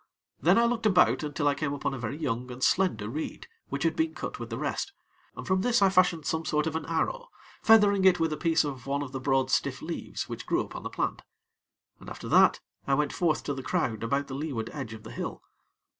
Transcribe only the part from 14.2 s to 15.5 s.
the leeward edge of the hill.